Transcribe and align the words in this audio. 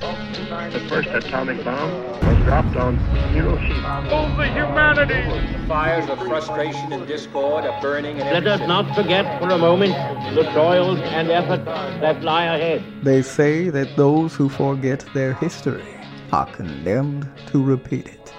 The 0.00 0.84
first 0.88 1.08
atomic 1.08 1.64
bomb 1.64 1.90
was 2.20 2.44
dropped 2.44 2.76
on 2.76 2.96
Hiroshima. 3.32 4.06
Oh, 4.10 4.36
the 4.36 4.46
humanity! 4.46 5.14
The 5.52 5.66
fires 5.66 6.08
of 6.10 6.18
frustration 6.18 6.92
and 6.92 7.06
discord 7.06 7.64
are 7.64 7.80
burning 7.80 8.18
in 8.18 8.26
Let 8.26 8.46
us 8.46 8.58
city. 8.58 8.68
not 8.68 8.94
forget 8.94 9.40
for 9.40 9.50
a 9.50 9.58
moment 9.58 9.94
the 10.34 10.42
toils 10.52 10.98
and 11.00 11.30
efforts 11.30 11.64
that 11.64 12.22
lie 12.22 12.44
ahead. 12.44 12.82
They 13.02 13.22
say 13.22 13.70
that 13.70 13.96
those 13.96 14.34
who 14.34 14.48
forget 14.48 15.04
their 15.14 15.34
history 15.34 15.84
are 16.32 16.46
condemned 16.46 17.28
to 17.48 17.62
repeat 17.62 18.06
it. 18.08 18.32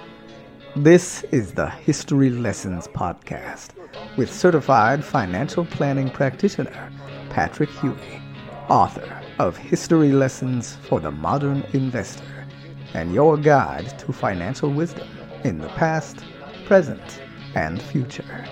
This 0.76 1.24
is 1.32 1.52
the 1.52 1.70
History 1.70 2.28
Lessons 2.30 2.86
Podcast 2.88 3.68
with 4.16 4.32
certified 4.32 5.02
financial 5.04 5.64
planning 5.64 6.10
practitioner 6.10 6.92
Patrick 7.30 7.70
Huey, 7.80 8.20
author 8.68 9.20
of 9.38 9.56
History 9.56 10.12
Lessons 10.12 10.76
for 10.88 10.98
the 11.00 11.10
Modern 11.10 11.64
Investor, 11.72 12.46
and 12.94 13.14
your 13.14 13.36
guide 13.36 13.98
to 14.00 14.12
financial 14.12 14.70
wisdom 14.70 15.08
in 15.44 15.58
the 15.58 15.68
past, 15.68 16.24
present, 16.64 17.22
and 17.54 17.80
future. 17.80 18.44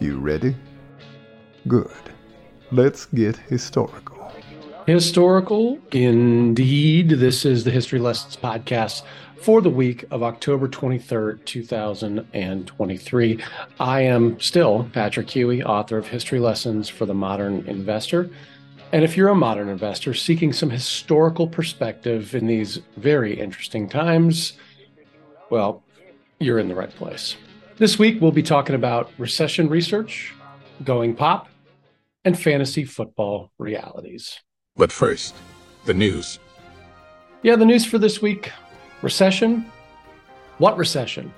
You 0.00 0.18
ready? 0.18 0.54
Good. 1.66 1.90
Let's 2.70 3.06
get 3.06 3.36
historical. 3.36 4.30
Historical, 4.86 5.78
indeed. 5.90 7.08
This 7.08 7.44
is 7.44 7.64
the 7.64 7.70
History 7.70 7.98
Lessons 7.98 8.36
podcast 8.36 9.02
for 9.40 9.60
the 9.60 9.70
week 9.70 10.04
of 10.10 10.22
October 10.22 10.68
23rd, 10.68 11.44
2023. 11.44 13.44
I 13.78 14.00
am 14.00 14.40
still 14.40 14.88
Patrick 14.92 15.30
Huey, 15.30 15.62
author 15.62 15.98
of 15.98 16.06
History 16.06 16.40
Lessons 16.40 16.88
for 16.88 17.06
the 17.06 17.14
Modern 17.14 17.66
Investor. 17.66 18.30
And 18.92 19.04
if 19.04 19.16
you're 19.16 19.28
a 19.28 19.34
modern 19.34 19.68
investor 19.68 20.14
seeking 20.14 20.52
some 20.52 20.70
historical 20.70 21.46
perspective 21.46 22.34
in 22.34 22.46
these 22.46 22.80
very 22.96 23.38
interesting 23.38 23.88
times, 23.88 24.54
well, 25.50 25.82
you're 26.38 26.58
in 26.58 26.68
the 26.68 26.74
right 26.74 26.90
place. 26.90 27.36
This 27.76 27.98
week, 27.98 28.20
we'll 28.20 28.32
be 28.32 28.42
talking 28.42 28.74
about 28.74 29.10
recession 29.18 29.68
research, 29.68 30.34
going 30.82 31.14
pop, 31.14 31.48
and 32.24 32.38
fantasy 32.38 32.84
football 32.84 33.52
realities. 33.58 34.40
But 34.76 34.90
first, 34.90 35.34
the 35.84 35.94
news. 35.94 36.38
Yeah, 37.42 37.56
the 37.56 37.64
news 37.64 37.84
for 37.84 37.98
this 37.98 38.20
week 38.20 38.50
recession. 39.06 39.64
What 40.58 40.76
recession? 40.76 41.32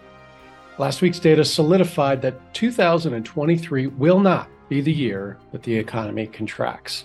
Last 0.79 1.03
week's 1.03 1.19
data 1.19 1.45
solidified 1.45 2.23
that 2.23 2.55
2023 2.55 3.89
will 3.89 4.21
not 4.21 4.49
be 4.71 4.81
the 4.81 4.91
year 4.91 5.37
that 5.53 5.65
the 5.65 5.77
economy 5.77 6.27
contracts. 6.29 7.05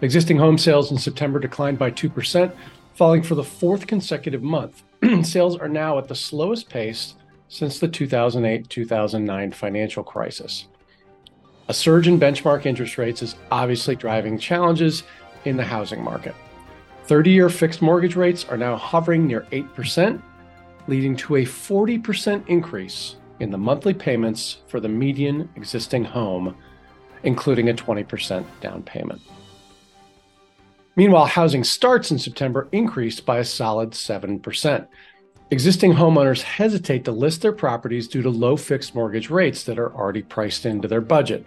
Existing 0.00 0.36
home 0.36 0.56
sales 0.56 0.92
in 0.92 0.98
September 0.98 1.40
declined 1.40 1.80
by 1.80 1.90
2%, 1.90 2.54
falling 2.94 3.24
for 3.24 3.34
the 3.34 3.42
fourth 3.42 3.88
consecutive 3.88 4.40
month. 4.44 4.84
sales 5.24 5.56
are 5.56 5.68
now 5.68 5.98
at 5.98 6.06
the 6.06 6.14
slowest 6.14 6.68
pace 6.68 7.16
since 7.48 7.80
the 7.80 7.88
2008 7.88 8.68
2009 8.68 9.50
financial 9.50 10.04
crisis. 10.04 10.68
A 11.66 11.74
surge 11.74 12.06
in 12.06 12.20
benchmark 12.20 12.66
interest 12.66 12.98
rates 12.98 13.20
is 13.20 13.34
obviously 13.50 13.96
driving 13.96 14.38
challenges 14.38 15.02
in 15.44 15.56
the 15.56 15.64
housing 15.64 16.04
market. 16.04 16.36
30 17.06 17.30
year 17.30 17.48
fixed 17.48 17.82
mortgage 17.82 18.16
rates 18.16 18.44
are 18.44 18.56
now 18.56 18.76
hovering 18.76 19.26
near 19.26 19.42
8%, 19.52 20.22
leading 20.86 21.16
to 21.16 21.36
a 21.36 21.44
40% 21.44 22.48
increase 22.48 23.16
in 23.40 23.50
the 23.50 23.58
monthly 23.58 23.94
payments 23.94 24.58
for 24.68 24.78
the 24.78 24.88
median 24.88 25.48
existing 25.56 26.04
home, 26.04 26.56
including 27.24 27.68
a 27.68 27.74
20% 27.74 28.44
down 28.60 28.82
payment. 28.82 29.20
Meanwhile, 30.94 31.26
housing 31.26 31.64
starts 31.64 32.10
in 32.10 32.18
September 32.18 32.68
increased 32.70 33.24
by 33.24 33.38
a 33.38 33.44
solid 33.44 33.92
7%. 33.92 34.86
Existing 35.50 35.92
homeowners 35.94 36.42
hesitate 36.42 37.04
to 37.04 37.12
list 37.12 37.42
their 37.42 37.52
properties 37.52 38.08
due 38.08 38.22
to 38.22 38.30
low 38.30 38.56
fixed 38.56 38.94
mortgage 38.94 39.28
rates 39.30 39.64
that 39.64 39.78
are 39.78 39.94
already 39.94 40.22
priced 40.22 40.66
into 40.66 40.88
their 40.88 41.00
budget. 41.00 41.46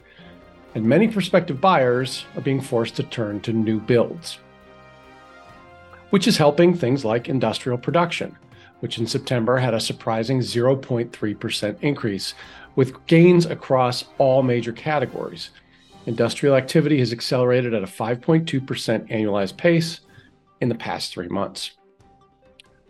And 0.73 0.85
many 0.85 1.07
prospective 1.07 1.61
buyers 1.61 2.25
are 2.35 2.41
being 2.41 2.59
forced 2.59 2.95
to 2.97 3.03
turn 3.03 3.39
to 3.41 3.53
new 3.53 3.79
builds, 3.79 4.39
which 6.09 6.27
is 6.27 6.37
helping 6.37 6.73
things 6.73 7.03
like 7.03 7.29
industrial 7.29 7.77
production, 7.77 8.35
which 8.79 8.97
in 8.97 9.07
September 9.07 9.57
had 9.57 9.73
a 9.73 9.79
surprising 9.79 10.39
0.3% 10.39 11.77
increase, 11.81 12.33
with 12.75 13.05
gains 13.07 13.45
across 13.45 14.05
all 14.17 14.43
major 14.43 14.71
categories. 14.73 15.49
Industrial 16.05 16.55
activity 16.55 16.99
has 16.99 17.11
accelerated 17.11 17.73
at 17.73 17.83
a 17.83 17.87
5.2% 17.87 18.45
annualized 19.09 19.57
pace 19.57 20.01
in 20.61 20.69
the 20.69 20.75
past 20.75 21.13
three 21.13 21.29
months. 21.29 21.71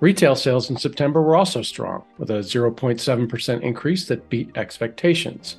Retail 0.02 0.36
sales 0.36 0.70
in 0.70 0.76
September 0.76 1.22
were 1.22 1.38
also 1.38 1.62
strong, 1.62 2.04
with 2.18 2.30
a 2.30 2.40
0.7% 2.40 3.62
increase 3.62 4.08
that 4.08 4.30
beat 4.30 4.58
expectations. 4.58 5.58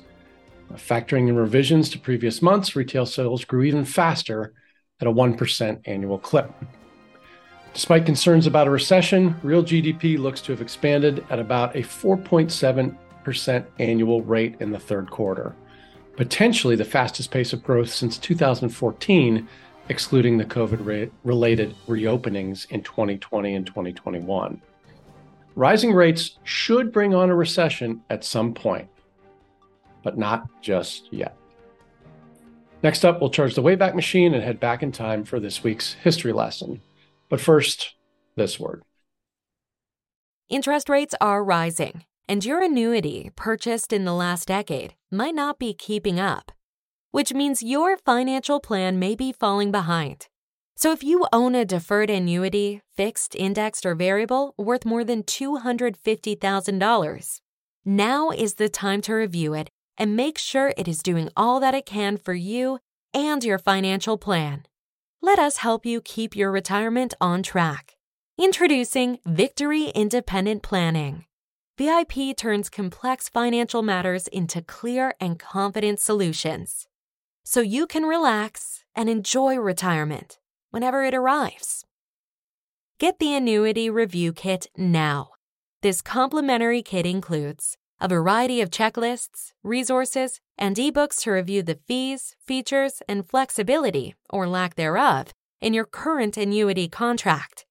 Factoring 0.73 1.27
in 1.27 1.35
revisions 1.35 1.89
to 1.89 1.99
previous 1.99 2.41
months, 2.41 2.75
retail 2.75 3.05
sales 3.05 3.45
grew 3.45 3.63
even 3.63 3.85
faster 3.85 4.53
at 5.01 5.07
a 5.07 5.11
1% 5.11 5.81
annual 5.85 6.19
clip. 6.19 6.51
Despite 7.77 8.07
concerns 8.07 8.47
about 8.47 8.65
a 8.65 8.71
recession, 8.71 9.35
real 9.43 9.61
GDP 9.61 10.17
looks 10.17 10.41
to 10.41 10.51
have 10.51 10.61
expanded 10.61 11.23
at 11.29 11.37
about 11.37 11.75
a 11.75 11.83
4.7% 11.83 13.65
annual 13.77 14.23
rate 14.23 14.55
in 14.59 14.71
the 14.71 14.79
third 14.79 15.11
quarter, 15.11 15.55
potentially 16.15 16.75
the 16.75 16.83
fastest 16.83 17.29
pace 17.29 17.53
of 17.53 17.63
growth 17.63 17.93
since 17.93 18.17
2014, 18.17 19.47
excluding 19.89 20.39
the 20.39 20.45
COVID 20.45 21.11
related 21.23 21.75
reopenings 21.87 22.65
in 22.71 22.81
2020 22.81 23.53
and 23.53 23.67
2021. 23.67 24.59
Rising 25.53 25.93
rates 25.93 26.39
should 26.45 26.91
bring 26.91 27.13
on 27.13 27.29
a 27.29 27.35
recession 27.35 28.01
at 28.09 28.23
some 28.23 28.55
point, 28.55 28.89
but 30.01 30.17
not 30.17 30.47
just 30.63 31.13
yet. 31.13 31.37
Next 32.81 33.05
up, 33.05 33.21
we'll 33.21 33.29
charge 33.29 33.53
the 33.53 33.61
Wayback 33.61 33.93
Machine 33.93 34.33
and 34.33 34.41
head 34.41 34.59
back 34.59 34.81
in 34.81 34.91
time 34.91 35.23
for 35.23 35.39
this 35.39 35.63
week's 35.63 35.93
history 35.93 36.33
lesson. 36.33 36.81
But 37.29 37.41
first, 37.41 37.95
this 38.35 38.59
word. 38.59 38.83
Interest 40.49 40.87
rates 40.87 41.13
are 41.19 41.43
rising, 41.43 42.05
and 42.27 42.45
your 42.45 42.63
annuity 42.63 43.31
purchased 43.35 43.91
in 43.91 44.05
the 44.05 44.13
last 44.13 44.47
decade 44.47 44.95
might 45.11 45.35
not 45.35 45.59
be 45.59 45.73
keeping 45.73 46.19
up, 46.19 46.51
which 47.11 47.33
means 47.33 47.61
your 47.61 47.97
financial 47.97 48.59
plan 48.59 48.97
may 48.97 49.15
be 49.15 49.33
falling 49.33 49.71
behind. 49.71 50.27
So 50.75 50.91
if 50.91 51.03
you 51.03 51.27
own 51.33 51.55
a 51.55 51.65
deferred 51.65 52.09
annuity, 52.09 52.81
fixed, 52.95 53.35
indexed, 53.35 53.85
or 53.85 53.95
variable 53.95 54.53
worth 54.57 54.85
more 54.85 55.03
than 55.03 55.23
$250,000, 55.23 57.39
now 57.83 58.29
is 58.29 58.53
the 58.53 58.69
time 58.69 59.01
to 59.01 59.13
review 59.13 59.53
it 59.53 59.69
and 59.97 60.15
make 60.15 60.37
sure 60.37 60.73
it 60.77 60.87
is 60.87 61.01
doing 61.01 61.29
all 61.35 61.59
that 61.59 61.73
it 61.73 61.87
can 61.87 62.17
for 62.17 62.35
you 62.35 62.77
and 63.13 63.43
your 63.43 63.57
financial 63.57 64.17
plan. 64.17 64.65
Let 65.21 65.39
us 65.39 65.57
help 65.57 65.83
you 65.83 65.99
keep 65.99 66.35
your 66.35 66.51
retirement 66.51 67.15
on 67.19 67.41
track. 67.41 67.97
Introducing 68.37 69.17
Victory 69.25 69.85
Independent 69.85 70.61
Planning. 70.61 71.25
VIP 71.75 72.37
turns 72.37 72.69
complex 72.69 73.27
financial 73.27 73.81
matters 73.81 74.27
into 74.27 74.61
clear 74.61 75.15
and 75.19 75.39
confident 75.39 75.99
solutions 75.99 76.87
so 77.43 77.61
you 77.61 77.87
can 77.87 78.03
relax 78.03 78.83
and 78.95 79.09
enjoy 79.09 79.57
retirement 79.57 80.37
whenever 80.69 81.03
it 81.03 81.15
arrives. 81.15 81.83
Get 82.99 83.17
the 83.17 83.33
Annuity 83.33 83.89
Review 83.89 84.33
Kit 84.33 84.67
now. 84.77 85.29
This 85.81 86.01
complimentary 86.01 86.83
kit 86.83 87.07
includes 87.07 87.75
a 87.99 88.07
variety 88.07 88.61
of 88.61 88.69
checklists, 88.69 89.53
resources, 89.63 90.41
and 90.57 90.75
ebooks 90.75 91.21
to 91.21 91.31
review 91.31 91.61
the 91.61 91.79
fees, 91.87 92.35
features, 92.45 93.01
and 93.07 93.27
flexibility, 93.27 94.15
or 94.29 94.47
lack 94.47 94.75
thereof, 94.75 95.33
in 95.61 95.73
your 95.73 95.85
current 95.85 96.37
annuity 96.37 96.87
contract. 96.87 97.65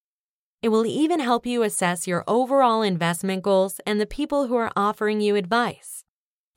It 0.62 0.68
will 0.70 0.86
even 0.86 1.20
help 1.20 1.46
you 1.46 1.62
assess 1.62 2.06
your 2.06 2.24
overall 2.26 2.82
investment 2.82 3.42
goals 3.42 3.80
and 3.86 4.00
the 4.00 4.06
people 4.06 4.46
who 4.46 4.56
are 4.56 4.72
offering 4.74 5.20
you 5.20 5.36
advice. 5.36 6.04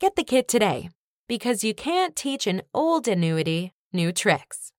Get 0.00 0.16
the 0.16 0.24
kit 0.24 0.48
today 0.48 0.90
because 1.28 1.62
you 1.62 1.74
can't 1.74 2.16
teach 2.16 2.46
an 2.46 2.62
old 2.74 3.06
annuity 3.06 3.72
new 3.92 4.12
tricks. 4.12 4.72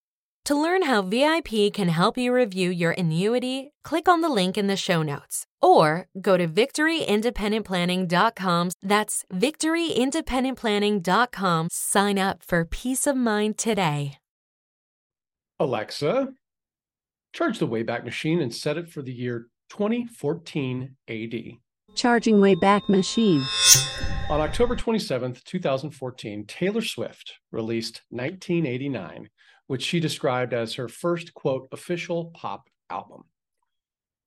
To 0.45 0.55
learn 0.55 0.83
how 0.83 1.01
VIP 1.01 1.71
can 1.73 1.89
help 1.89 2.17
you 2.17 2.33
review 2.33 2.69
your 2.69 2.91
annuity, 2.91 3.71
click 3.83 4.09
on 4.09 4.21
the 4.21 4.29
link 4.29 4.57
in 4.57 4.67
the 4.67 4.75
show 4.75 5.03
notes 5.03 5.45
or 5.61 6.07
go 6.19 6.35
to 6.37 6.47
victoryindependentplanning.com. 6.47 8.69
That's 8.81 9.25
victoryindependentplanning.com. 9.33 11.67
Sign 11.71 12.19
up 12.19 12.43
for 12.43 12.65
peace 12.65 13.07
of 13.07 13.15
mind 13.15 13.57
today. 13.57 14.17
Alexa, 15.59 16.33
charge 17.33 17.59
the 17.59 17.67
Wayback 17.67 18.03
Machine 18.03 18.41
and 18.41 18.53
set 18.53 18.77
it 18.77 18.89
for 18.89 19.03
the 19.03 19.13
year 19.13 19.47
2014 19.69 20.95
AD. 21.07 21.35
Charging 21.95 22.37
Wayback 22.37 22.89
Machine. 22.89 23.43
On 24.29 24.39
October 24.39 24.75
27th, 24.75 25.43
2014, 25.43 26.45
Taylor 26.45 26.81
Swift 26.81 27.33
released 27.51 28.01
1989, 28.09 29.29
which 29.67 29.83
she 29.83 29.99
described 29.99 30.53
as 30.53 30.75
her 30.75 30.87
first, 30.87 31.33
quote, 31.33 31.67
official 31.71 32.31
pop 32.33 32.69
album. 32.89 33.23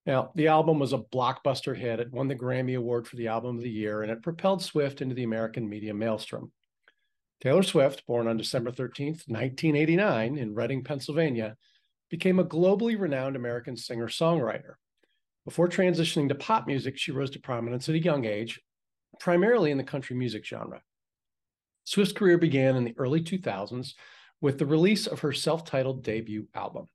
Now, 0.06 0.32
the 0.34 0.48
album 0.48 0.78
was 0.78 0.92
a 0.92 0.98
blockbuster 0.98 1.76
hit. 1.76 2.00
It 2.00 2.12
won 2.12 2.28
the 2.28 2.34
Grammy 2.34 2.76
Award 2.76 3.08
for 3.08 3.16
the 3.16 3.28
Album 3.28 3.56
of 3.56 3.62
the 3.62 3.70
Year, 3.70 4.02
and 4.02 4.12
it 4.12 4.22
propelled 4.22 4.62
Swift 4.62 5.00
into 5.00 5.14
the 5.14 5.22
American 5.22 5.68
media 5.68 5.94
maelstrom. 5.94 6.52
Taylor 7.40 7.62
Swift, 7.62 8.06
born 8.06 8.28
on 8.28 8.36
December 8.36 8.70
13th, 8.70 9.28
1989, 9.28 10.36
in 10.36 10.54
Reading, 10.54 10.84
Pennsylvania, 10.84 11.56
became 12.10 12.38
a 12.38 12.44
globally 12.44 12.98
renowned 12.98 13.34
American 13.34 13.76
singer 13.76 14.08
songwriter. 14.08 14.74
Before 15.44 15.68
transitioning 15.68 16.28
to 16.28 16.34
pop 16.34 16.66
music, 16.66 16.98
she 16.98 17.12
rose 17.12 17.30
to 17.30 17.40
prominence 17.40 17.88
at 17.88 17.94
a 17.94 17.98
young 17.98 18.24
age, 18.24 18.60
primarily 19.20 19.70
in 19.70 19.78
the 19.78 19.84
country 19.84 20.16
music 20.16 20.44
genre. 20.44 20.82
Swift's 21.84 22.14
career 22.14 22.38
began 22.38 22.76
in 22.76 22.84
the 22.84 22.94
early 22.96 23.22
2000s 23.22 23.94
with 24.40 24.58
the 24.58 24.66
release 24.66 25.06
of 25.06 25.20
her 25.20 25.32
self 25.32 25.64
titled 25.64 26.02
debut 26.02 26.46
album. 26.54 26.88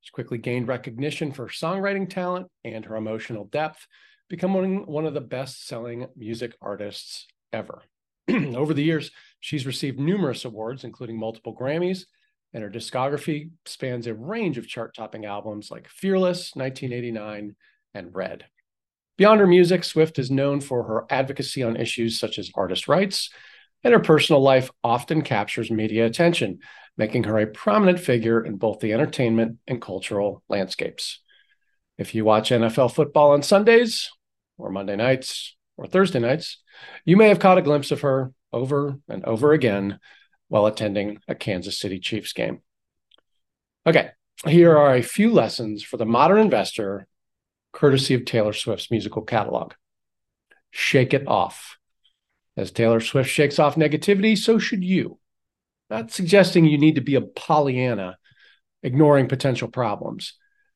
She 0.00 0.12
quickly 0.12 0.38
gained 0.38 0.68
recognition 0.68 1.32
for 1.32 1.46
her 1.46 1.52
songwriting 1.52 2.08
talent 2.08 2.48
and 2.64 2.84
her 2.84 2.96
emotional 2.96 3.44
depth, 3.44 3.86
becoming 4.28 4.86
one 4.86 5.06
of 5.06 5.14
the 5.14 5.20
best 5.20 5.66
selling 5.66 6.06
music 6.16 6.54
artists 6.60 7.26
ever. 7.52 7.82
Over 8.30 8.74
the 8.74 8.84
years, 8.84 9.10
she's 9.40 9.66
received 9.66 9.98
numerous 9.98 10.44
awards, 10.44 10.84
including 10.84 11.18
multiple 11.18 11.56
Grammys, 11.56 12.04
and 12.52 12.62
her 12.62 12.70
discography 12.70 13.50
spans 13.66 14.06
a 14.06 14.14
range 14.14 14.58
of 14.58 14.68
chart 14.68 14.94
topping 14.94 15.24
albums 15.24 15.70
like 15.70 15.88
Fearless, 15.88 16.54
1989, 16.54 17.56
and 17.94 18.14
Red. 18.14 18.44
Beyond 19.16 19.40
her 19.40 19.46
music, 19.46 19.84
Swift 19.84 20.18
is 20.18 20.30
known 20.30 20.60
for 20.60 20.84
her 20.84 21.04
advocacy 21.10 21.62
on 21.62 21.76
issues 21.76 22.18
such 22.18 22.38
as 22.38 22.50
artist 22.54 22.86
rights, 22.86 23.30
and 23.84 23.92
her 23.92 24.00
personal 24.00 24.40
life 24.40 24.70
often 24.82 25.22
captures 25.22 25.70
media 25.70 26.06
attention, 26.06 26.60
making 26.98 27.24
her 27.24 27.38
a 27.38 27.46
prominent 27.46 28.00
figure 28.00 28.44
in 28.44 28.56
both 28.56 28.80
the 28.80 28.92
entertainment 28.92 29.58
and 29.66 29.80
cultural 29.80 30.42
landscapes. 30.48 31.20
If 31.96 32.14
you 32.14 32.24
watch 32.24 32.50
NFL 32.50 32.92
football 32.92 33.30
on 33.30 33.42
Sundays, 33.42 34.10
or 34.58 34.70
Monday 34.70 34.96
nights, 34.96 35.56
or 35.76 35.86
Thursday 35.86 36.18
nights, 36.18 36.60
you 37.04 37.16
may 37.16 37.28
have 37.28 37.38
caught 37.38 37.58
a 37.58 37.62
glimpse 37.62 37.92
of 37.92 38.00
her 38.00 38.32
over 38.52 38.98
and 39.08 39.24
over 39.24 39.52
again 39.52 40.00
while 40.48 40.66
attending 40.66 41.18
a 41.28 41.34
Kansas 41.34 41.78
City 41.78 42.00
Chiefs 42.00 42.32
game. 42.32 42.60
Okay, 43.86 44.10
here 44.46 44.76
are 44.76 44.94
a 44.94 45.02
few 45.02 45.32
lessons 45.32 45.82
for 45.82 45.96
the 45.96 46.06
modern 46.06 46.38
investor, 46.38 47.06
courtesy 47.72 48.14
of 48.14 48.24
Taylor 48.24 48.52
Swift's 48.52 48.90
musical 48.90 49.22
catalog. 49.22 49.74
Shake 50.70 51.14
it 51.14 51.26
off. 51.28 51.76
As 52.56 52.72
Taylor 52.72 53.00
Swift 53.00 53.30
shakes 53.30 53.60
off 53.60 53.76
negativity, 53.76 54.36
so 54.36 54.58
should 54.58 54.82
you. 54.82 55.18
Not 55.90 56.10
suggesting 56.10 56.64
you 56.64 56.78
need 56.78 56.96
to 56.96 57.00
be 57.00 57.14
a 57.14 57.20
Pollyanna, 57.20 58.18
ignoring 58.82 59.28
potential 59.28 59.68
problems, 59.68 60.34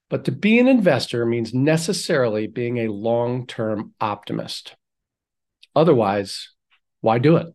but 0.09 0.25
to 0.25 0.32
be 0.32 0.59
an 0.59 0.69
investor 0.69 1.25
means 1.25 1.55
necessarily 1.55 2.47
being 2.47 2.79
a 2.79 2.93
long 2.93 3.47
term 3.47 3.94
optimist. 4.00 4.75
Otherwise, 5.75 6.50
why 7.00 7.19
do 7.19 7.37
it? 7.37 7.47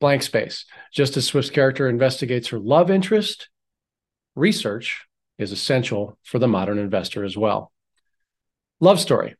Blank 0.00 0.22
space. 0.22 0.64
Just 0.92 1.16
as 1.16 1.26
Swift's 1.26 1.50
character 1.50 1.88
investigates 1.88 2.48
her 2.48 2.58
love 2.58 2.90
interest, 2.90 3.48
research 4.34 5.06
is 5.38 5.52
essential 5.52 6.18
for 6.24 6.38
the 6.38 6.48
modern 6.48 6.78
investor 6.78 7.24
as 7.24 7.36
well. 7.36 7.72
Love 8.80 8.98
story. 8.98 9.36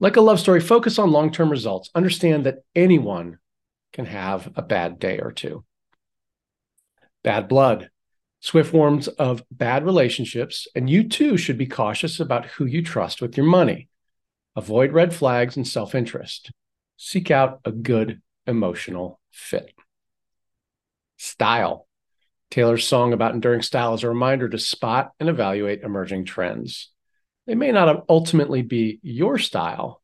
Like 0.00 0.16
a 0.16 0.20
love 0.20 0.40
story, 0.40 0.60
focus 0.60 0.98
on 0.98 1.12
long 1.12 1.30
term 1.30 1.50
results. 1.50 1.90
Understand 1.94 2.44
that 2.44 2.58
anyone 2.74 3.38
can 3.92 4.06
have 4.06 4.52
a 4.56 4.62
bad 4.62 4.98
day 4.98 5.20
or 5.20 5.32
two. 5.32 5.64
Bad 7.24 7.48
blood. 7.48 7.90
Swift 8.40 8.74
warns 8.74 9.08
of 9.08 9.42
bad 9.50 9.84
relationships, 9.86 10.68
and 10.76 10.88
you 10.88 11.08
too 11.08 11.38
should 11.38 11.56
be 11.56 11.66
cautious 11.66 12.20
about 12.20 12.44
who 12.44 12.66
you 12.66 12.82
trust 12.82 13.22
with 13.22 13.38
your 13.38 13.46
money. 13.46 13.88
Avoid 14.54 14.92
red 14.92 15.14
flags 15.14 15.56
and 15.56 15.66
self 15.66 15.94
interest. 15.94 16.52
Seek 16.98 17.30
out 17.30 17.60
a 17.64 17.72
good 17.72 18.20
emotional 18.46 19.18
fit. 19.32 19.72
Style. 21.16 21.88
Taylor's 22.50 22.86
song 22.86 23.12
about 23.12 23.34
enduring 23.34 23.62
style 23.62 23.94
is 23.94 24.04
a 24.04 24.08
reminder 24.08 24.48
to 24.48 24.58
spot 24.58 25.12
and 25.18 25.28
evaluate 25.28 25.82
emerging 25.82 26.26
trends. 26.26 26.90
They 27.46 27.54
may 27.54 27.72
not 27.72 28.04
ultimately 28.08 28.62
be 28.62 29.00
your 29.02 29.38
style, 29.38 30.02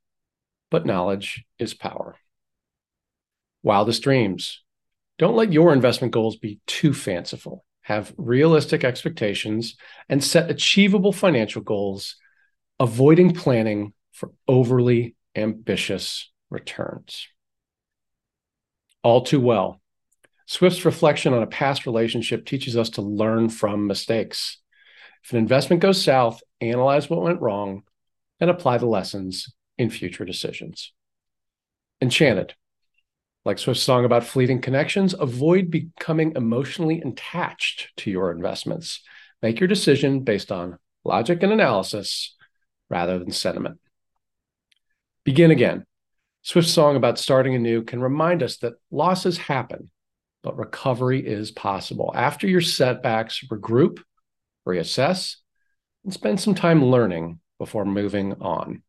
but 0.71 0.87
knowledge 0.87 1.45
is 1.59 1.75
power. 1.75 2.17
Wildest 3.63 4.03
dreams. 4.03 4.63
Don't 5.21 5.37
let 5.37 5.53
your 5.53 5.75
investment 5.75 6.15
goals 6.15 6.39
be 6.39 6.61
too 6.67 6.95
fanciful. 6.95 7.63
Have 7.83 8.15
realistic 8.17 8.85
expectations 8.85 9.77
and 10.09 10.25
set 10.25 10.51
achievable 10.51 11.13
financial 11.13 11.61
goals, 11.61 12.17
avoiding 12.79 13.35
planning 13.35 13.93
for 14.13 14.31
overly 14.49 15.15
ambitious 15.37 16.31
returns. 16.49 17.29
All 19.03 19.21
too 19.21 19.41
well. 19.41 19.83
Swift's 20.47 20.87
reflection 20.87 21.35
on 21.35 21.43
a 21.43 21.47
past 21.47 21.85
relationship 21.85 22.47
teaches 22.47 22.75
us 22.75 22.89
to 22.91 23.03
learn 23.03 23.51
from 23.51 23.87
mistakes. 23.87 24.57
If 25.23 25.33
an 25.33 25.39
investment 25.39 25.83
goes 25.83 26.03
south, 26.03 26.43
analyze 26.63 27.11
what 27.11 27.21
went 27.21 27.43
wrong 27.43 27.83
and 28.41 28.49
apply 28.49 28.79
the 28.79 28.87
lessons 28.87 29.53
in 29.77 29.91
future 29.91 30.25
decisions. 30.25 30.95
Enchanted. 32.01 32.55
Like 33.51 33.59
Swift's 33.59 33.83
song 33.83 34.05
about 34.05 34.23
fleeting 34.23 34.61
connections, 34.61 35.13
avoid 35.13 35.73
becoming 35.73 36.35
emotionally 36.37 37.01
attached 37.01 37.91
to 37.97 38.09
your 38.09 38.31
investments. 38.31 39.03
Make 39.43 39.59
your 39.59 39.67
decision 39.67 40.21
based 40.21 40.53
on 40.53 40.79
logic 41.05 41.43
and 41.43 41.53
analysis 41.53 42.37
rather 42.89 43.19
than 43.19 43.33
sentiment. 43.33 43.81
Begin 45.25 45.51
again. 45.51 45.85
Swift's 46.43 46.71
song 46.71 46.95
about 46.95 47.19
starting 47.19 47.57
anew 47.57 47.83
can 47.83 48.01
remind 48.01 48.45
us 48.45 48.59
that 48.59 48.75
losses 48.93 49.37
happen, 49.37 49.91
but 50.45 50.57
recovery 50.57 51.27
is 51.27 51.51
possible. 51.51 52.13
After 52.15 52.47
your 52.47 52.61
setbacks, 52.61 53.43
regroup 53.51 53.99
reassess, 54.65 55.39
and 56.05 56.15
spend 56.15 56.39
some 56.39 56.55
time 56.55 56.85
learning 56.85 57.41
before 57.59 57.85
moving 57.85 58.35
on. 58.35 58.85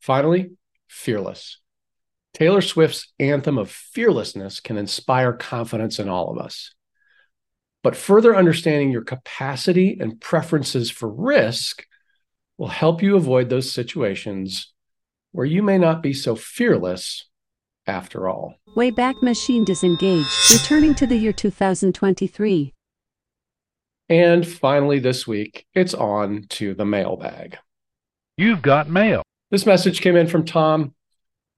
Finally, 0.00 0.52
fearless. 0.88 1.58
Taylor 2.34 2.60
Swift's 2.60 3.12
anthem 3.18 3.58
of 3.58 3.70
fearlessness 3.70 4.60
can 4.60 4.78
inspire 4.78 5.32
confidence 5.32 5.98
in 5.98 6.08
all 6.08 6.30
of 6.30 6.38
us. 6.38 6.74
But 7.82 7.96
further 7.96 8.36
understanding 8.36 8.90
your 8.90 9.02
capacity 9.02 9.98
and 10.00 10.20
preferences 10.20 10.90
for 10.90 11.08
risk 11.08 11.84
will 12.56 12.68
help 12.68 13.02
you 13.02 13.16
avoid 13.16 13.50
those 13.50 13.72
situations 13.72 14.72
where 15.32 15.46
you 15.46 15.62
may 15.62 15.78
not 15.78 16.02
be 16.02 16.12
so 16.12 16.36
fearless 16.36 17.28
after 17.86 18.28
all. 18.28 18.54
Wayback 18.76 19.22
Machine 19.22 19.64
disengaged, 19.64 20.52
returning 20.52 20.94
to 20.94 21.06
the 21.06 21.16
year 21.16 21.32
2023. 21.32 22.72
And 24.08 24.46
finally, 24.46 24.98
this 24.98 25.26
week, 25.26 25.66
it's 25.74 25.94
on 25.94 26.44
to 26.50 26.74
the 26.74 26.84
mailbag. 26.84 27.58
You've 28.36 28.62
got 28.62 28.88
mail. 28.88 29.22
This 29.50 29.66
message 29.66 30.00
came 30.00 30.16
in 30.16 30.26
from 30.26 30.44
Tom. 30.44 30.94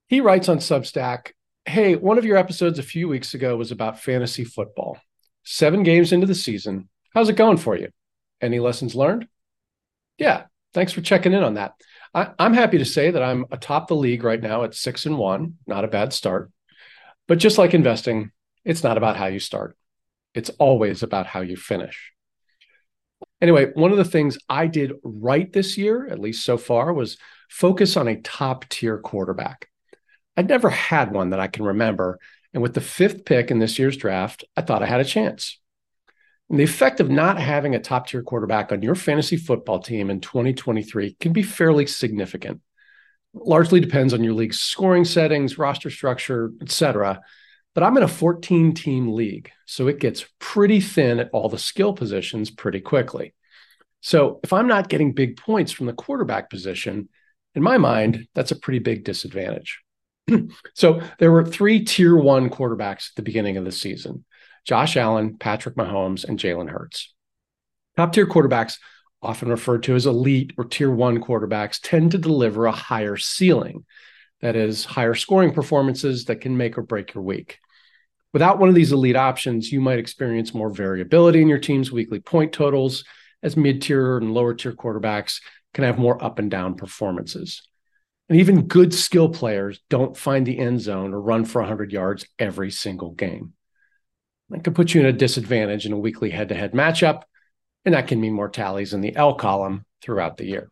He 0.07 0.21
writes 0.21 0.49
on 0.49 0.59
Substack 0.59 1.31
Hey, 1.65 1.95
one 1.95 2.19
of 2.19 2.25
your 2.25 2.37
episodes 2.37 2.77
a 2.77 2.83
few 2.83 3.07
weeks 3.07 3.33
ago 3.33 3.57
was 3.57 3.71
about 3.71 3.99
fantasy 3.99 4.43
football. 4.43 4.99
Seven 5.43 5.81
games 5.81 6.11
into 6.11 6.27
the 6.27 6.35
season. 6.35 6.89
How's 7.13 7.29
it 7.29 7.37
going 7.37 7.57
for 7.57 7.75
you? 7.75 7.89
Any 8.39 8.59
lessons 8.59 8.93
learned? 8.93 9.27
Yeah, 10.19 10.43
thanks 10.75 10.93
for 10.93 11.01
checking 11.01 11.33
in 11.33 11.43
on 11.43 11.55
that. 11.55 11.73
I, 12.13 12.31
am 12.37 12.53
happy 12.53 12.77
to 12.77 12.85
say 12.85 13.09
that 13.09 13.23
I'm 13.23 13.45
atop 13.49 13.87
the 13.87 13.95
league 13.95 14.23
right 14.23 14.41
now 14.41 14.63
at 14.63 14.75
six 14.75 15.07
and 15.07 15.17
one. 15.17 15.55
Not 15.65 15.85
a 15.85 15.89
bad 15.89 16.13
start. 16.13 16.51
But 17.27 17.39
just 17.39 17.57
like 17.57 17.73
investing, 17.73 18.31
it's 18.63 18.83
not 18.83 18.97
about 18.97 19.17
how 19.17 19.25
you 19.25 19.39
start, 19.39 19.75
it's 20.35 20.51
always 20.51 21.01
about 21.01 21.25
how 21.25 21.41
you 21.41 21.57
finish. 21.57 22.11
Anyway, 23.41 23.71
one 23.73 23.91
of 23.91 23.97
the 23.97 24.05
things 24.05 24.37
I 24.47 24.67
did 24.67 24.93
right 25.03 25.51
this 25.51 25.79
year, 25.79 26.05
at 26.07 26.19
least 26.19 26.45
so 26.45 26.57
far, 26.57 26.93
was 26.93 27.17
focus 27.49 27.97
on 27.97 28.07
a 28.07 28.21
top 28.21 28.69
tier 28.69 28.99
quarterback. 28.99 29.67
I'd 30.37 30.49
never 30.49 30.69
had 30.69 31.11
one 31.11 31.29
that 31.29 31.39
I 31.39 31.47
can 31.47 31.63
remember. 31.65 32.19
And 32.53 32.61
with 32.61 32.73
the 32.73 32.81
fifth 32.81 33.25
pick 33.25 33.51
in 33.51 33.59
this 33.59 33.77
year's 33.79 33.97
draft, 33.97 34.43
I 34.55 34.61
thought 34.61 34.83
I 34.83 34.87
had 34.87 35.01
a 35.01 35.05
chance. 35.05 35.59
And 36.49 36.59
the 36.59 36.63
effect 36.63 36.99
of 36.99 37.09
not 37.09 37.39
having 37.39 37.73
a 37.73 37.79
top 37.79 38.07
tier 38.07 38.21
quarterback 38.21 38.71
on 38.71 38.81
your 38.81 38.95
fantasy 38.95 39.35
football 39.35 39.79
team 39.79 40.09
in 40.09 40.21
2023 40.21 41.15
can 41.19 41.33
be 41.33 41.43
fairly 41.43 41.87
significant. 41.87 42.61
largely 43.33 43.81
depends 43.81 44.13
on 44.13 44.23
your 44.23 44.33
league's 44.33 44.61
scoring 44.61 45.03
settings, 45.03 45.57
roster 45.57 45.89
structure, 45.89 46.51
etc. 46.61 47.19
But 47.73 47.83
I'm 47.83 47.97
in 47.97 48.03
a 48.03 48.07
14 48.07 48.73
team 48.73 49.11
league, 49.11 49.51
so 49.65 49.87
it 49.87 49.99
gets 49.99 50.25
pretty 50.39 50.79
thin 50.79 51.19
at 51.19 51.29
all 51.33 51.49
the 51.49 51.57
skill 51.57 51.91
positions 51.91 52.49
pretty 52.49 52.79
quickly. 52.79 53.33
So 53.99 54.39
if 54.43 54.53
I'm 54.53 54.67
not 54.67 54.87
getting 54.87 55.13
big 55.13 55.35
points 55.35 55.73
from 55.73 55.87
the 55.87 55.93
quarterback 55.93 56.49
position, 56.49 57.09
in 57.55 57.63
my 57.63 57.77
mind, 57.77 58.27
that's 58.33 58.51
a 58.51 58.55
pretty 58.55 58.79
big 58.79 59.03
disadvantage. 59.03 59.81
so 60.73 61.01
there 61.19 61.31
were 61.31 61.45
three 61.45 61.83
tier 61.83 62.15
one 62.15 62.49
quarterbacks 62.49 63.09
at 63.09 63.15
the 63.15 63.21
beginning 63.21 63.57
of 63.57 63.65
the 63.65 63.71
season 63.71 64.25
Josh 64.65 64.97
Allen, 64.97 65.37
Patrick 65.37 65.75
Mahomes, 65.75 66.23
and 66.23 66.39
Jalen 66.39 66.69
Hurts. 66.69 67.13
Top 67.95 68.13
tier 68.13 68.25
quarterbacks 68.25 68.77
often 69.21 69.49
referred 69.49 69.83
to 69.83 69.95
as 69.95 70.05
elite 70.05 70.53
or 70.57 70.65
tier 70.65 70.91
one 70.91 71.21
quarterbacks, 71.21 71.79
tend 71.81 72.11
to 72.11 72.17
deliver 72.17 72.65
a 72.65 72.71
higher 72.71 73.17
ceiling. 73.17 73.85
That 74.41 74.55
is, 74.55 74.85
higher 74.85 75.15
scoring 75.15 75.53
performances 75.53 76.25
that 76.25 76.41
can 76.41 76.57
make 76.57 76.77
or 76.77 76.83
break 76.83 77.13
your 77.13 77.23
week. 77.23 77.57
Without 78.33 78.59
one 78.59 78.69
of 78.69 78.75
these 78.75 78.91
elite 78.91 79.15
options, 79.15 79.71
you 79.71 79.81
might 79.81 79.99
experience 79.99 80.53
more 80.53 80.69
variability 80.69 81.41
in 81.41 81.47
your 81.47 81.59
team's 81.59 81.91
weekly 81.91 82.19
point 82.19 82.51
totals, 82.53 83.05
as 83.41 83.55
mid 83.55 83.81
tier 83.81 84.17
and 84.17 84.33
lower 84.33 84.53
tier 84.53 84.73
quarterbacks 84.73 85.41
can 85.73 85.83
have 85.83 85.97
more 85.97 86.21
up 86.23 86.39
and 86.39 86.51
down 86.51 86.75
performances. 86.75 87.67
And 88.27 88.39
even 88.39 88.67
good 88.67 88.93
skill 88.93 89.29
players 89.29 89.81
don't 89.89 90.17
find 90.17 90.45
the 90.45 90.57
end 90.57 90.81
zone 90.81 91.13
or 91.13 91.21
run 91.21 91.45
for 91.45 91.61
100 91.61 91.91
yards 91.91 92.25
every 92.39 92.71
single 92.71 93.11
game. 93.11 93.53
That 94.49 94.63
can 94.63 94.73
put 94.73 94.93
you 94.93 95.01
in 95.01 95.07
a 95.07 95.13
disadvantage 95.13 95.85
in 95.85 95.93
a 95.93 95.97
weekly 95.97 96.29
head 96.29 96.49
to 96.49 96.55
head 96.55 96.73
matchup, 96.73 97.23
and 97.83 97.93
that 97.93 98.07
can 98.07 98.19
mean 98.19 98.33
more 98.33 98.49
tallies 98.49 98.93
in 98.93 99.01
the 99.01 99.15
L 99.15 99.35
column 99.35 99.85
throughout 100.01 100.37
the 100.37 100.45
year. 100.45 100.69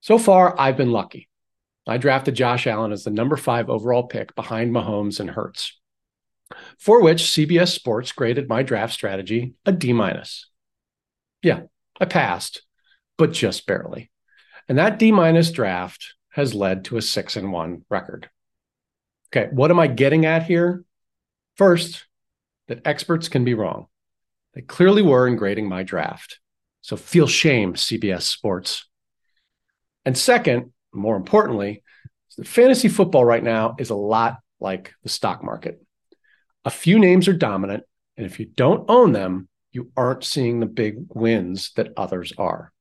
So 0.00 0.18
far, 0.18 0.58
I've 0.58 0.76
been 0.76 0.92
lucky. 0.92 1.28
I 1.86 1.98
drafted 1.98 2.34
Josh 2.34 2.66
Allen 2.66 2.92
as 2.92 3.04
the 3.04 3.10
number 3.10 3.36
five 3.36 3.70
overall 3.70 4.04
pick 4.04 4.34
behind 4.34 4.74
Mahomes 4.74 5.20
and 5.20 5.30
Hurts, 5.30 5.78
for 6.78 7.00
which 7.00 7.22
CBS 7.22 7.68
Sports 7.68 8.12
graded 8.12 8.48
my 8.48 8.62
draft 8.62 8.92
strategy 8.92 9.54
a 9.64 9.72
D 9.72 9.92
minus. 9.92 10.50
Yeah, 11.42 11.62
I 12.00 12.06
passed, 12.06 12.62
but 13.16 13.32
just 13.32 13.66
barely. 13.66 14.10
And 14.68 14.78
that 14.78 14.98
D 14.98 15.12
minus 15.12 15.50
draft 15.50 16.14
has 16.36 16.54
led 16.54 16.84
to 16.84 16.98
a 16.98 17.02
six 17.02 17.34
and 17.34 17.50
one 17.50 17.82
record. 17.88 18.28
Okay, 19.28 19.48
what 19.52 19.70
am 19.70 19.80
I 19.80 19.86
getting 19.86 20.26
at 20.26 20.42
here? 20.42 20.84
First, 21.56 22.04
that 22.68 22.86
experts 22.86 23.30
can 23.30 23.42
be 23.42 23.54
wrong. 23.54 23.86
They 24.52 24.60
clearly 24.60 25.00
were 25.00 25.26
in 25.26 25.36
grading 25.36 25.66
my 25.66 25.82
draft. 25.82 26.38
So 26.82 26.94
feel 26.98 27.26
shame, 27.26 27.72
CBS 27.72 28.22
Sports. 28.22 28.86
And 30.04 30.16
second, 30.16 30.72
more 30.92 31.16
importantly, 31.16 31.82
the 32.36 32.44
fantasy 32.44 32.88
football 32.88 33.24
right 33.24 33.42
now 33.42 33.74
is 33.78 33.88
a 33.88 33.94
lot 33.94 34.36
like 34.60 34.92
the 35.02 35.08
stock 35.08 35.42
market. 35.42 35.82
A 36.66 36.70
few 36.70 36.98
names 36.98 37.28
are 37.28 37.32
dominant, 37.32 37.84
and 38.18 38.26
if 38.26 38.38
you 38.38 38.44
don't 38.44 38.84
own 38.90 39.12
them, 39.12 39.48
you 39.72 39.90
aren't 39.96 40.22
seeing 40.22 40.60
the 40.60 40.66
big 40.66 40.96
wins 41.08 41.72
that 41.76 41.94
others 41.96 42.34
are. 42.36 42.72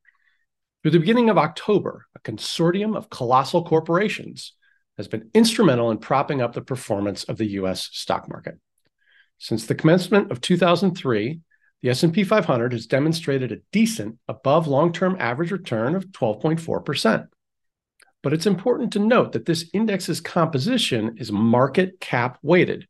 Through 0.81 0.91
the 0.91 0.99
beginning 0.99 1.29
of 1.29 1.37
October, 1.37 2.05
consortium 2.25 2.97
of 2.97 3.09
colossal 3.09 3.63
corporations 3.63 4.53
has 4.97 5.07
been 5.07 5.29
instrumental 5.33 5.91
in 5.91 5.97
propping 5.97 6.41
up 6.41 6.53
the 6.53 6.61
performance 6.61 7.23
of 7.25 7.37
the 7.37 7.51
US 7.51 7.89
stock 7.93 8.27
market. 8.29 8.59
Since 9.37 9.65
the 9.65 9.75
commencement 9.75 10.31
of 10.31 10.41
2003, 10.41 11.39
the 11.81 11.89
S&P 11.89 12.23
500 12.23 12.71
has 12.71 12.87
demonstrated 12.87 13.51
a 13.51 13.59
decent 13.71 14.17
above 14.27 14.67
long-term 14.67 15.17
average 15.19 15.51
return 15.51 15.95
of 15.95 16.07
12.4%. 16.07 17.27
But 18.23 18.33
it's 18.33 18.47
important 18.47 18.93
to 18.93 18.99
note 18.99 19.33
that 19.33 19.45
this 19.45 19.69
index's 19.73 20.19
composition 20.19 21.17
is 21.17 21.31
market 21.31 21.99
cap 21.99 22.39
weighted, 22.41 22.87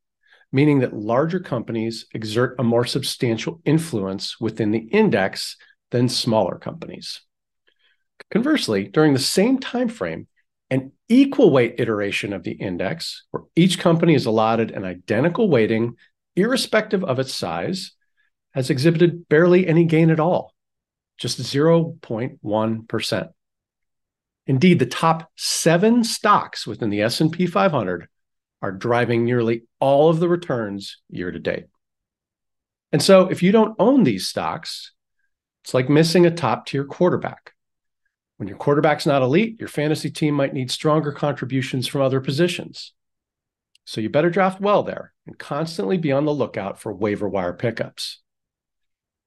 meaning 0.51 0.79
that 0.79 0.95
larger 0.95 1.41
companies 1.41 2.05
exert 2.13 2.55
a 2.57 2.63
more 2.63 2.85
substantial 2.85 3.59
influence 3.65 4.39
within 4.39 4.71
the 4.71 4.79
index 4.79 5.57
than 5.91 6.07
smaller 6.07 6.57
companies. 6.57 7.21
Conversely, 8.31 8.85
during 8.85 9.13
the 9.13 9.19
same 9.19 9.59
time 9.59 9.89
frame, 9.89 10.27
an 10.69 10.91
equal 11.07 11.51
weight 11.51 11.75
iteration 11.77 12.33
of 12.33 12.43
the 12.43 12.51
index, 12.51 13.25
where 13.31 13.43
each 13.55 13.79
company 13.79 14.15
is 14.15 14.25
allotted 14.25 14.71
an 14.71 14.83
identical 14.83 15.49
weighting, 15.49 15.95
irrespective 16.35 17.03
of 17.03 17.19
its 17.19 17.33
size, 17.33 17.91
has 18.53 18.69
exhibited 18.69 19.27
barely 19.29 19.67
any 19.67 19.85
gain 19.85 20.09
at 20.09 20.19
all, 20.19 20.53
just 21.17 21.39
0.1%. 21.39 23.29
Indeed, 24.47 24.79
the 24.79 24.85
top 24.85 25.31
seven 25.35 26.03
stocks 26.03 26.67
within 26.67 26.89
the 26.89 27.01
S&P 27.01 27.47
500 27.47 28.07
are 28.61 28.71
driving 28.71 29.25
nearly 29.25 29.63
all 29.79 30.09
of 30.09 30.19
the 30.19 30.29
returns 30.29 31.01
year 31.09 31.31
to 31.31 31.39
date. 31.39 31.65
And 32.91 33.01
so 33.01 33.27
if 33.27 33.43
you 33.43 33.51
don't 33.51 33.75
own 33.77 34.03
these 34.03 34.27
stocks, 34.27 34.93
it's 35.63 35.73
like 35.73 35.89
missing 35.89 36.25
a 36.25 36.31
top 36.31 36.65
tier 36.67 36.85
quarterback. 36.85 37.54
When 38.37 38.47
your 38.49 38.57
quarterback's 38.57 39.05
not 39.05 39.21
elite, 39.21 39.57
your 39.59 39.69
fantasy 39.69 40.09
team 40.09 40.33
might 40.33 40.53
need 40.53 40.69
stronger 40.69 41.11
contributions 41.11 41.87
from 41.87 42.01
other 42.01 42.19
positions. 42.19 42.93
So 43.85 44.01
you 44.01 44.09
better 44.09 44.29
draft 44.29 44.59
well 44.59 44.83
there 44.83 45.13
and 45.25 45.37
constantly 45.37 45.97
be 45.97 46.11
on 46.11 46.25
the 46.25 46.33
lookout 46.33 46.79
for 46.79 46.93
waiver 46.93 47.29
wire 47.29 47.53
pickups. 47.53 48.19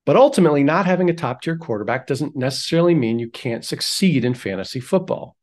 But 0.05 0.17
ultimately, 0.17 0.63
not 0.65 0.87
having 0.87 1.09
a 1.11 1.15
top 1.15 1.43
tier 1.43 1.57
quarterback 1.57 2.07
doesn't 2.07 2.37
necessarily 2.37 2.95
mean 2.95 3.19
you 3.19 3.29
can't 3.29 3.65
succeed 3.65 4.25
in 4.25 4.35
fantasy 4.35 4.81
football. 4.81 5.37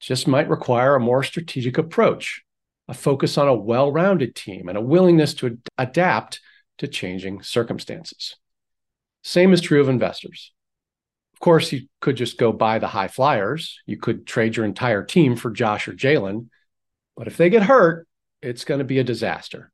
It 0.00 0.04
just 0.04 0.26
might 0.26 0.48
require 0.48 0.94
a 0.94 1.00
more 1.00 1.22
strategic 1.22 1.78
approach, 1.78 2.42
a 2.88 2.94
focus 2.94 3.38
on 3.38 3.48
a 3.48 3.54
well 3.54 3.92
rounded 3.92 4.34
team, 4.34 4.68
and 4.68 4.78
a 4.78 4.82
willingness 4.82 5.34
to 5.34 5.46
ad- 5.46 5.58
adapt 5.78 6.40
to 6.78 6.88
changing 6.88 7.42
circumstances. 7.42 8.36
Same 9.22 9.52
is 9.52 9.60
true 9.60 9.80
of 9.80 9.88
investors 9.88 10.52
course, 11.42 11.72
you 11.72 11.82
could 12.00 12.16
just 12.16 12.38
go 12.38 12.52
buy 12.52 12.78
the 12.78 12.86
high 12.86 13.08
flyers. 13.08 13.80
You 13.84 13.98
could 13.98 14.26
trade 14.26 14.56
your 14.56 14.64
entire 14.64 15.04
team 15.04 15.36
for 15.36 15.50
Josh 15.50 15.88
or 15.88 15.92
Jalen. 15.92 16.48
But 17.16 17.26
if 17.26 17.36
they 17.36 17.50
get 17.50 17.64
hurt, 17.64 18.08
it's 18.40 18.64
going 18.64 18.78
to 18.78 18.84
be 18.84 18.98
a 18.98 19.04
disaster. 19.04 19.70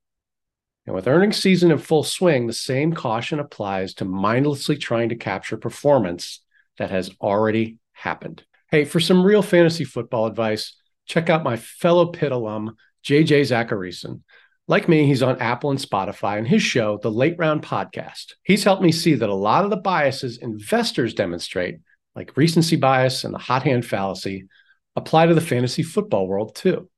And 0.86 0.94
with 0.94 1.06
earnings 1.06 1.36
season 1.36 1.70
in 1.70 1.78
full 1.78 2.02
swing, 2.02 2.46
the 2.46 2.52
same 2.52 2.92
caution 2.92 3.38
applies 3.38 3.94
to 3.94 4.04
mindlessly 4.04 4.76
trying 4.76 5.10
to 5.10 5.16
capture 5.16 5.56
performance 5.56 6.42
that 6.78 6.90
has 6.90 7.10
already 7.20 7.76
happened. 7.92 8.42
Hey, 8.70 8.84
for 8.84 8.98
some 8.98 9.22
real 9.22 9.42
fantasy 9.42 9.84
football 9.84 10.26
advice, 10.26 10.74
check 11.06 11.28
out 11.30 11.44
my 11.44 11.56
fellow 11.56 12.06
Pitt 12.06 12.32
alum, 12.32 12.76
JJ 13.04 13.42
Zachariason. 13.42 14.22
Like 14.68 14.86
me, 14.86 15.06
he's 15.06 15.22
on 15.22 15.40
Apple 15.40 15.70
and 15.70 15.78
Spotify, 15.78 16.36
and 16.36 16.46
his 16.46 16.62
show, 16.62 16.98
The 17.02 17.10
Late 17.10 17.36
Round 17.38 17.62
Podcast. 17.62 18.34
He's 18.42 18.64
helped 18.64 18.82
me 18.82 18.92
see 18.92 19.14
that 19.14 19.30
a 19.30 19.34
lot 19.34 19.64
of 19.64 19.70
the 19.70 19.78
biases 19.78 20.36
investors 20.36 21.14
demonstrate, 21.14 21.78
like 22.14 22.36
recency 22.36 22.76
bias 22.76 23.24
and 23.24 23.32
the 23.32 23.38
hot 23.38 23.62
hand 23.62 23.86
fallacy, 23.86 24.46
apply 24.94 25.24
to 25.24 25.34
the 25.34 25.40
fantasy 25.40 25.82
football 25.82 26.28
world 26.28 26.54
too. 26.54 26.90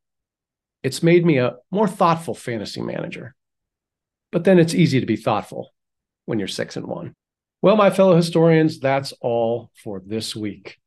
It's 0.83 1.05
made 1.05 1.25
me 1.25 1.39
a 1.39 1.57
more 1.71 1.87
thoughtful 1.87 2.35
fantasy 2.35 2.83
manager. 2.83 3.37
But 4.33 4.43
then 4.43 4.59
it's 4.59 4.75
easy 4.75 4.99
to 4.99 5.07
be 5.07 5.17
thoughtful 5.17 5.73
when 6.25 6.41
you're 6.41 6.49
six 6.49 6.77
and 6.77 6.87
one. 6.87 7.15
Well, 7.63 7.77
my 7.77 7.91
fellow 7.91 8.17
historians, 8.17 8.81
that's 8.81 9.13
all 9.21 9.71
for 9.75 10.03
this 10.05 10.35
week. 10.35 10.79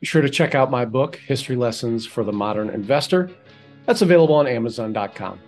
Be 0.00 0.06
sure 0.06 0.22
to 0.22 0.30
check 0.30 0.54
out 0.54 0.70
my 0.70 0.86
book, 0.86 1.16
History 1.16 1.56
Lessons 1.56 2.06
for 2.06 2.24
the 2.24 2.32
Modern 2.32 2.70
Investor. 2.70 3.30
That's 3.84 4.00
available 4.02 4.36
on 4.36 4.46
Amazon.com. 4.46 5.38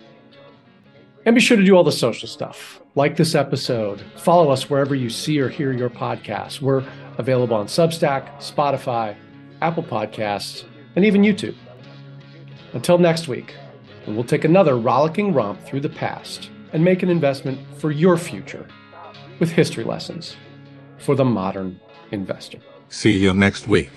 And 1.25 1.33
be 1.33 1.41
sure 1.41 1.57
to 1.57 1.63
do 1.63 1.75
all 1.75 1.83
the 1.83 1.91
social 1.91 2.27
stuff. 2.27 2.81
Like 2.93 3.15
this 3.15 3.33
episode, 3.33 4.01
follow 4.15 4.51
us 4.51 4.69
wherever 4.69 4.93
you 4.93 5.09
see 5.09 5.39
or 5.39 5.49
hear 5.49 5.71
your 5.71 5.89
podcasts. 5.89 6.61
We're 6.61 6.83
available 7.17 7.57
on 7.57 7.65
Substack, 7.65 8.37
Spotify, 8.37 9.15
Apple 9.61 9.83
Podcasts, 9.83 10.65
and 10.95 11.03
even 11.03 11.23
YouTube. 11.23 11.55
Until 12.73 12.99
next 12.99 13.27
week, 13.27 13.55
we'll 14.05 14.23
take 14.23 14.43
another 14.43 14.77
rollicking 14.77 15.33
romp 15.33 15.63
through 15.65 15.81
the 15.81 15.89
past 15.89 16.51
and 16.73 16.83
make 16.83 17.01
an 17.01 17.09
investment 17.09 17.59
for 17.79 17.91
your 17.91 18.17
future 18.17 18.67
with 19.39 19.51
history 19.51 19.83
lessons 19.83 20.35
for 20.97 21.15
the 21.15 21.25
modern 21.25 21.79
investor. 22.11 22.59
See 22.89 23.17
you 23.17 23.33
next 23.33 23.67
week. 23.67 23.89